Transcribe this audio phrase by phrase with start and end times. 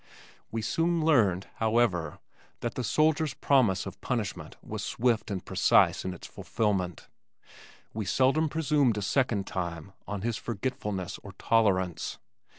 [0.49, 2.17] We soon learned, however,
[2.61, 7.07] that the soldier's promise of punishment was swift and precise in its fulfillment.
[7.93, 12.17] We seldom presumed a second time on his forgetfulness or tolerance.